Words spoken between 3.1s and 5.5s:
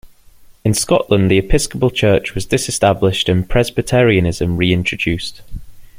and Presbyterianism reintroduced.